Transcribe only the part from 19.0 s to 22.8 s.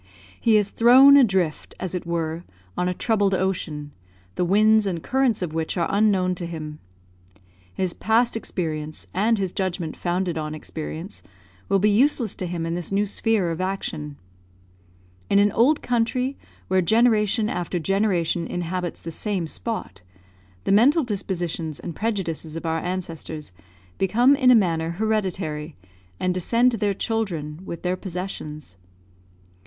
the same spot, the mental dispositions and prejudices of our